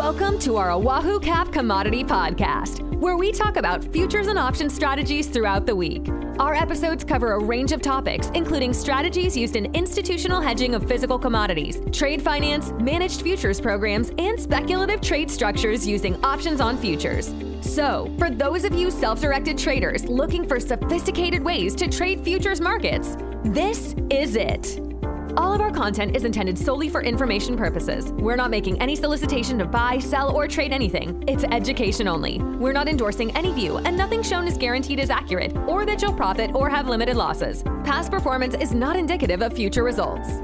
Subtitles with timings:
[0.00, 5.26] Welcome to our Oahu Cap Commodity Podcast, where we talk about futures and option strategies
[5.26, 6.08] throughout the week.
[6.38, 11.18] Our episodes cover a range of topics, including strategies used in institutional hedging of physical
[11.18, 17.34] commodities, trade finance, managed futures programs, and speculative trade structures using options on futures.
[17.60, 22.62] So, for those of you self directed traders looking for sophisticated ways to trade futures
[22.62, 24.89] markets, this is it.
[25.36, 28.12] All of our content is intended solely for information purposes.
[28.12, 31.22] We're not making any solicitation to buy, sell, or trade anything.
[31.28, 32.38] It's education only.
[32.38, 36.12] We're not endorsing any view, and nothing shown is guaranteed is accurate, or that you'll
[36.12, 37.62] profit or have limited losses.
[37.84, 40.40] Past performance is not indicative of future results.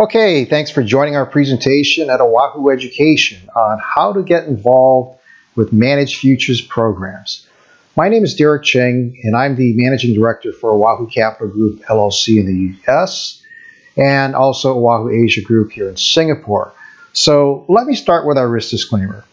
[0.00, 5.18] Okay, thanks for joining our presentation at Oahu Education on how to get involved
[5.56, 7.46] with managed futures programs.
[7.98, 12.38] My name is Derek Cheng, and I'm the Managing Director for Oahu Capital Group LLC
[12.38, 13.42] in the US
[13.94, 16.72] and also Oahu Asia Group here in Singapore.
[17.12, 19.26] So let me start with our risk disclaimer.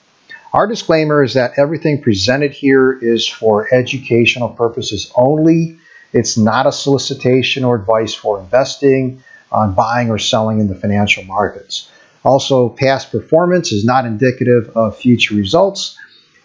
[0.52, 5.78] Our disclaimer is that everything presented here is for educational purposes only.
[6.12, 11.24] It's not a solicitation or advice for investing on buying or selling in the financial
[11.24, 11.90] markets.
[12.24, 15.98] Also, past performance is not indicative of future results,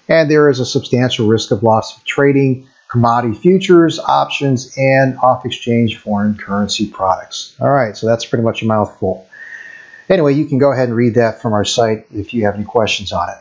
[0.09, 5.47] and there is a substantial risk of loss of trading commodity futures, options, and off
[5.47, 7.57] exchange foreign currency products.
[7.59, 9.27] All right, so that's pretty much a mouthful.
[10.11, 12.65] Anyway, you can go ahead and read that from our site if you have any
[12.65, 13.37] questions on it.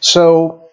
[0.00, 0.70] So,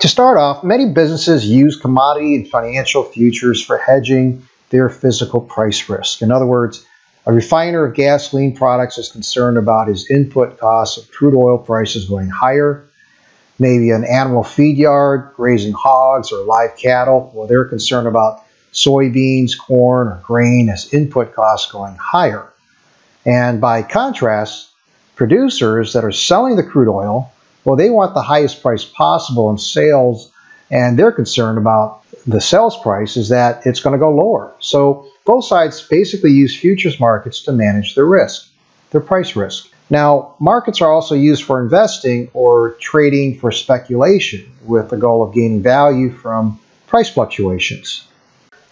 [0.00, 5.88] to start off, many businesses use commodity and financial futures for hedging their physical price
[5.88, 6.20] risk.
[6.20, 6.84] In other words,
[7.26, 12.08] a refiner of gasoline products is concerned about his input costs of crude oil prices
[12.08, 12.88] going higher.
[13.58, 19.58] Maybe an animal feed yard raising hogs or live cattle, well, they're concerned about soybeans,
[19.58, 22.52] corn, or grain as input costs going higher.
[23.24, 24.70] And by contrast,
[25.16, 27.32] producers that are selling the crude oil,
[27.64, 30.30] well, they want the highest price possible in sales,
[30.70, 34.54] and they're concerned about the sales price is that it's going to go lower.
[34.58, 38.48] So both sides basically use futures markets to manage their risk,
[38.90, 39.68] their price risk.
[39.88, 45.32] Now, markets are also used for investing or trading for speculation with the goal of
[45.32, 48.06] gaining value from price fluctuations.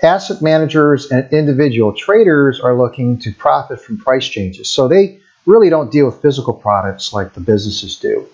[0.03, 5.71] Asset managers and individual traders are looking to profit from price changes, so they really
[5.71, 8.27] don't deal with physical products like the businesses do.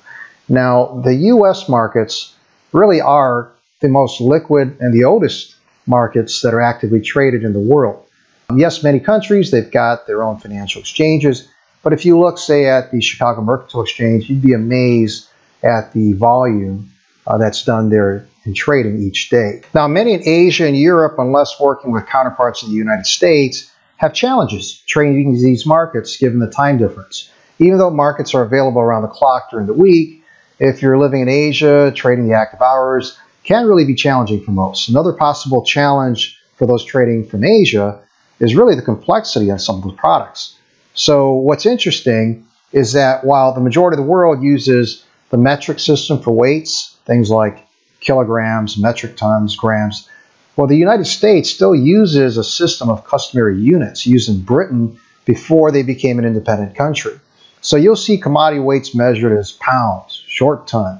[0.49, 2.35] Now, the US markets
[2.73, 7.61] really are the most liquid and the oldest markets that are actively traded in the
[7.61, 8.05] world.
[8.49, 11.49] Um, yes, many countries, they've got their own financial exchanges,
[11.83, 15.29] but if you look, say, at the Chicago Mercantile Exchange, you'd be amazed
[15.63, 16.91] at the volume
[17.27, 19.63] uh, that's done there in trading each day.
[19.75, 24.15] Now, many in Asia and Europe, unless working with counterparts in the United States, have
[24.15, 27.31] challenges trading these markets given the time difference.
[27.59, 30.20] Even though markets are available around the clock during the week,
[30.61, 34.89] if you're living in Asia, trading the active hours, can really be challenging for most.
[34.91, 38.01] Another possible challenge for those trading from Asia
[38.39, 40.57] is really the complexity on some of the products.
[40.95, 46.21] So what's interesting is that while the majority of the world uses the metric system
[46.21, 47.67] for weights, things like
[48.01, 50.09] kilograms, metric tons, grams,
[50.57, 55.71] well, the United States still uses a system of customary units used in Britain before
[55.71, 57.19] they became an independent country.
[57.63, 60.99] So you'll see commodity weights measured as pounds, short ton,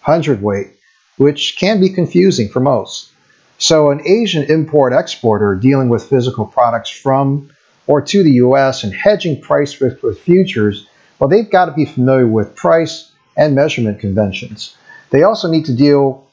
[0.00, 0.66] hundredweight,
[1.16, 3.08] which can be confusing for most.
[3.56, 7.50] So, an Asian import exporter dealing with physical products from
[7.86, 10.88] or to the US and hedging price risk with futures,
[11.20, 14.76] well, they've got to be familiar with price and measurement conventions.
[15.10, 16.26] They also need to deal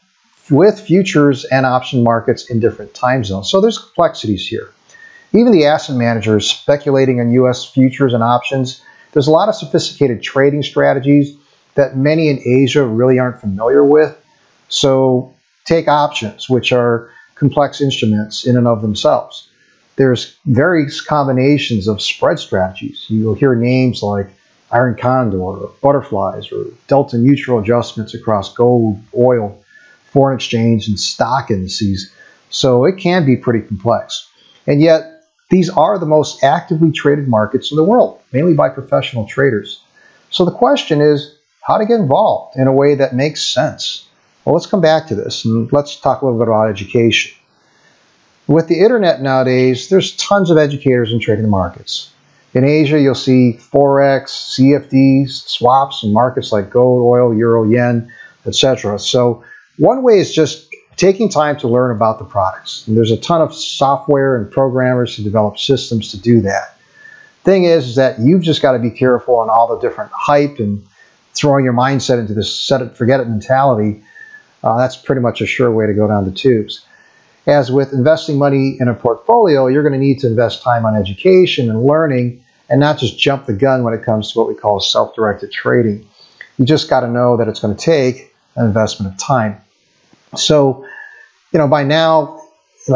[0.49, 3.51] with futures and option markets in different time zones.
[3.51, 4.69] So, there's complexities here.
[5.31, 8.81] Even the asset managers speculating on US futures and options,
[9.11, 11.37] there's a lot of sophisticated trading strategies
[11.77, 14.17] that many in Asia really aren't familiar with.
[14.67, 15.33] So
[15.65, 19.47] take options, which are complex instruments in and of themselves.
[19.95, 23.05] There's various combinations of spread strategies.
[23.09, 24.27] You'll hear names like
[24.71, 29.63] iron condor or butterflies or delta neutral adjustments across gold, oil,
[30.11, 32.11] foreign exchange, and stock indices.
[32.49, 34.27] So it can be pretty complex.
[34.65, 39.25] And yet, these are the most actively traded markets in the world, mainly by professional
[39.25, 39.81] traders.
[40.29, 41.36] So the question is
[41.67, 44.07] how to get involved in a way that makes sense.
[44.45, 47.37] Well, let's come back to this and let's talk a little bit about education.
[48.47, 52.13] With the internet nowadays, there's tons of educators in trading the markets.
[52.53, 58.13] In Asia, you'll see Forex, CFDs, swaps, and markets like gold, oil, euro, yen,
[58.45, 58.97] etc.
[58.97, 59.43] So
[59.77, 62.87] one way is just taking time to learn about the products.
[62.87, 66.77] And there's a ton of software and programmers who develop systems to do that.
[67.43, 70.59] Thing is, is that you've just got to be careful on all the different hype
[70.59, 70.81] and
[71.37, 74.01] throwing your mindset into this set it, forget it mentality.
[74.63, 76.85] Uh, that's pretty much a sure way to go down the tubes.
[77.45, 80.95] As with investing money in a portfolio, you're going to need to invest time on
[80.95, 84.55] education and learning and not just jump the gun when it comes to what we
[84.55, 86.05] call self-directed trading.
[86.57, 89.61] You just got to know that it's going to take an investment of time.
[90.35, 90.85] So,
[91.53, 92.41] you know, by now,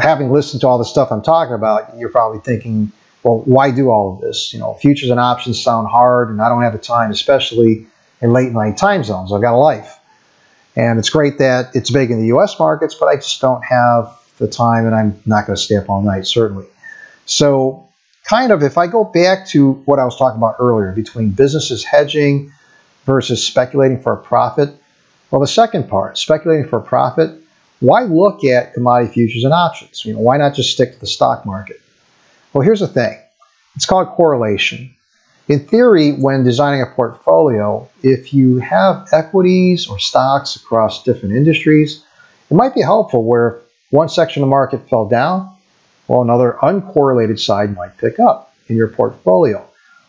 [0.01, 2.91] having listened to all the stuff I'm talking about, you're probably thinking,
[3.23, 4.51] well, why do all of this?
[4.51, 7.88] You know, futures and options sound hard, and I don't have the time, especially
[8.21, 9.31] in late night time zones.
[9.31, 9.97] I've got a life.
[10.75, 14.18] And it's great that it's big in the US markets, but I just don't have
[14.38, 16.65] the time and I'm not going to stay up all night, certainly.
[17.25, 17.88] So,
[18.23, 21.83] kind of, if I go back to what I was talking about earlier between businesses
[21.83, 22.51] hedging
[23.06, 24.69] versus speculating for a profit,
[25.29, 27.31] well, the second part, speculating for a profit,
[27.79, 30.06] why look at commodity futures and options?
[30.06, 31.81] You know, why not just stick to the stock market?
[32.53, 33.17] Well, here's the thing
[33.75, 34.95] it's called correlation.
[35.51, 42.06] In theory, when designing a portfolio, if you have equities or stocks across different industries,
[42.50, 43.59] it might be helpful where
[43.89, 45.53] one section of the market fell down,
[46.07, 49.62] while another uncorrelated side might pick up in your portfolio.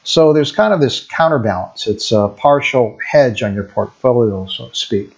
[0.05, 1.89] So there's kind of this counterbalance.
[1.89, 5.11] It's a partial hedge on your portfolio, so to speak.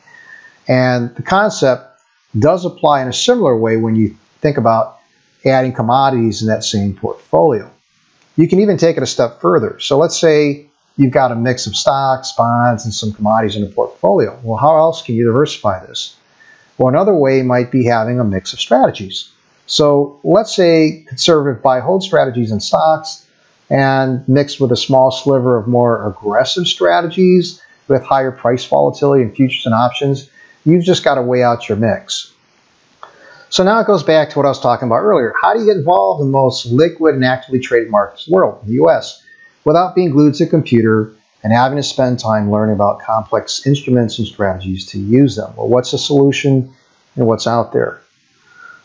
[0.66, 2.00] And the concept
[2.38, 5.00] does apply in a similar way when you think about
[5.44, 7.70] adding commodities in that same portfolio.
[8.36, 9.78] You can even take it a step further.
[9.80, 10.66] So let's say
[10.96, 14.38] you've got a mix of stocks, bonds, and some commodities in a portfolio.
[14.42, 16.16] Well, how else can you diversify this?
[16.78, 19.30] Well, another way might be having a mix of strategies.
[19.66, 23.26] So let's say conservative buy hold strategies in stocks
[23.70, 29.32] and mixed with a small sliver of more aggressive strategies with higher price volatility in
[29.34, 30.28] futures and options.
[30.64, 32.33] You've just got to weigh out your mix.
[33.54, 35.32] So now it goes back to what I was talking about earlier.
[35.40, 38.34] How do you get involved in the most liquid and actively traded markets in the
[38.34, 39.22] world, in the US,
[39.64, 41.12] without being glued to a computer
[41.44, 45.54] and having to spend time learning about complex instruments and strategies to use them.
[45.54, 46.74] Well, what's the solution
[47.14, 48.00] and what's out there?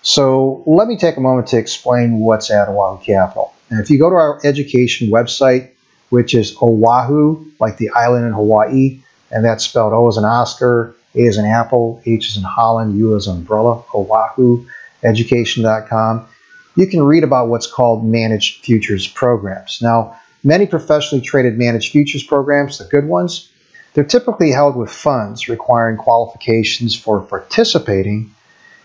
[0.04, 3.52] So let me take a moment to explain what's at Oahu Capital.
[3.72, 5.72] And if you go to our education website,
[6.10, 9.02] which is Oahu, like the island in Hawaii,
[9.32, 12.98] and that's spelled O as in Oscar, A as in Apple, H as in Holland,
[12.98, 14.66] U as umbrella, Oahu,
[15.04, 16.28] education.com,
[16.76, 19.80] you can read about what's called managed futures programs.
[19.82, 23.50] Now, Many professionally traded managed futures programs, the good ones,
[23.94, 28.34] they're typically held with funds requiring qualifications for participating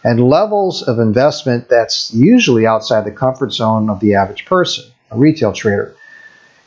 [0.03, 5.17] and levels of investment that's usually outside the comfort zone of the average person, a
[5.17, 5.95] retail trader.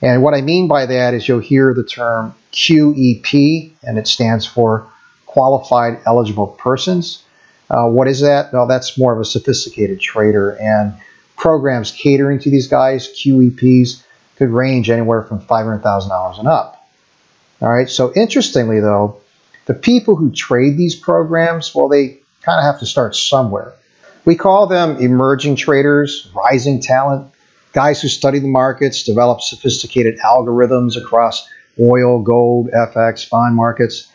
[0.02, 4.46] And what I mean by that is you'll hear the term QEP, and it stands
[4.46, 4.88] for
[5.28, 7.24] Qualified Eligible Persons.
[7.70, 8.52] Uh, what is that?
[8.52, 10.94] Well, that's more of a sophisticated trader, and
[11.36, 14.04] programs catering to these guys, QEPs,
[14.38, 16.88] could range anywhere from $500,000 and up.
[17.62, 19.20] All right, so interestingly though,
[19.66, 23.74] the people who trade these programs, well, they kind of have to start somewhere.
[24.26, 27.32] We call them emerging traders, rising talent,
[27.74, 31.48] guys who study the markets, develop sophisticated algorithms across
[31.80, 34.08] oil, gold, FX, bond markets.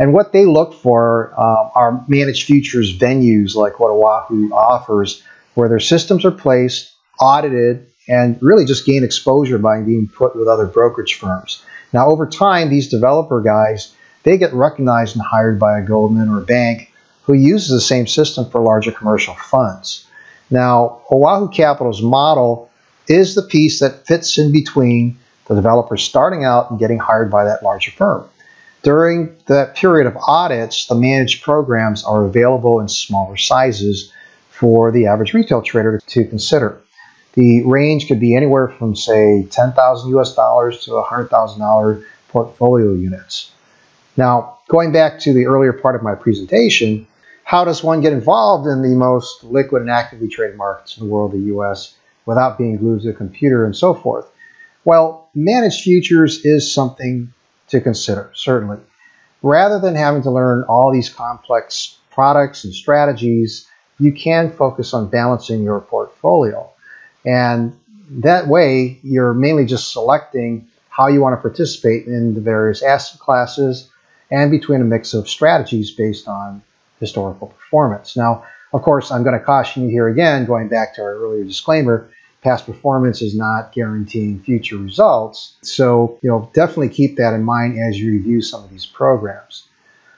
[0.00, 5.68] And what they look for uh, are managed futures venues like what Oahu offers, where
[5.68, 10.64] their systems are placed, audited, and really just gain exposure by being put with other
[10.64, 11.62] brokerage firms.
[11.92, 16.38] Now, over time, these developer guys, they get recognized and hired by a Goldman or
[16.38, 16.90] a bank
[17.24, 20.06] who uses the same system for larger commercial funds.
[20.48, 22.70] Now, Oahu Capital's model
[23.06, 27.44] is the piece that fits in between the developer starting out and getting hired by
[27.44, 28.24] that larger firm.
[28.82, 34.12] During that period of audits, the managed programs are available in smaller sizes
[34.48, 36.80] for the average retail trader to consider.
[37.34, 43.52] The range could be anywhere from, say, 10,000 US dollars to $100,000 portfolio units.
[44.16, 47.06] Now, going back to the earlier part of my presentation,
[47.44, 51.12] how does one get involved in the most liquid and actively traded markets in the
[51.12, 51.96] world, the US,
[52.26, 54.26] without being glued to a computer and so forth?
[54.84, 57.32] Well, managed futures is something
[57.70, 58.78] to consider, certainly.
[59.42, 63.66] Rather than having to learn all these complex products and strategies,
[63.98, 66.68] you can focus on balancing your portfolio.
[67.24, 67.78] And
[68.10, 73.20] that way, you're mainly just selecting how you want to participate in the various asset
[73.20, 73.88] classes
[74.30, 76.62] and between a mix of strategies based on
[76.98, 78.16] historical performance.
[78.16, 81.44] Now, Of course, I'm going to caution you here again, going back to our earlier
[81.44, 82.10] disclaimer,
[82.42, 85.56] past performance is not guaranteeing future results.
[85.62, 89.64] So, you know, definitely keep that in mind as you review some of these programs.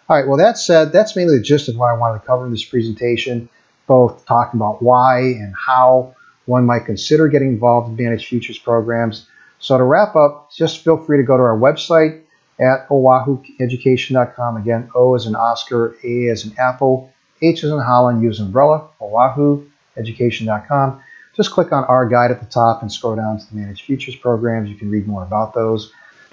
[0.08, 2.44] All right, well, that said, that's mainly the gist of what I wanted to cover
[2.44, 3.48] in this presentation,
[3.86, 6.14] both talking about why and how
[6.46, 9.26] one might consider getting involved in managed futures programs.
[9.58, 12.22] So to wrap up, just feel free to go to our website
[12.60, 14.56] at oahueducation.com.
[14.56, 18.40] Again, O is an Oscar, A is an Apple, H is in Holland, U as
[18.40, 21.02] umbrella, oahueducation.com.
[21.34, 24.16] Just click on our guide at the top and scroll down to the Managed Futures
[24.16, 24.68] programs.
[24.68, 25.92] You can read more about those.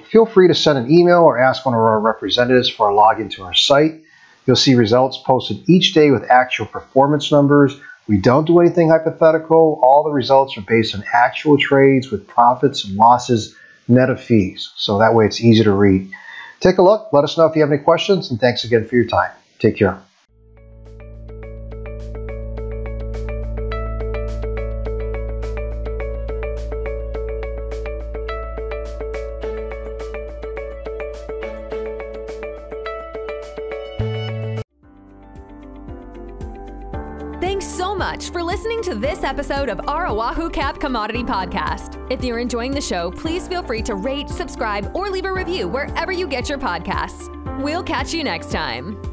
[0.09, 3.29] Feel free to send an email or ask one of our representatives for a login
[3.31, 4.01] to our site.
[4.45, 7.79] You'll see results posted each day with actual performance numbers.
[8.07, 9.79] We don't do anything hypothetical.
[9.83, 13.55] All the results are based on actual trades with profits and losses
[13.87, 14.71] net of fees.
[14.75, 16.11] So that way it's easy to read.
[16.59, 17.09] Take a look.
[17.13, 18.31] Let us know if you have any questions.
[18.31, 19.31] And thanks again for your time.
[19.59, 20.01] Take care.
[37.39, 42.05] Thanks so much for listening to this episode of our Oahu Cap Commodity Podcast.
[42.12, 45.69] If you're enjoying the show, please feel free to rate, subscribe, or leave a review
[45.69, 47.29] wherever you get your podcasts.
[47.62, 49.08] We'll catch you next time.